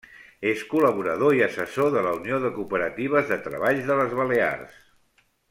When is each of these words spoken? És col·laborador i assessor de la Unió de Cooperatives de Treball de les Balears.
És 0.51 0.61
col·laborador 0.69 1.35
i 1.39 1.43
assessor 1.47 1.91
de 1.97 2.03
la 2.07 2.13
Unió 2.21 2.39
de 2.47 2.51
Cooperatives 2.57 3.29
de 3.35 3.39
Treball 3.49 3.83
de 3.93 3.99
les 4.01 4.17
Balears. 4.23 4.83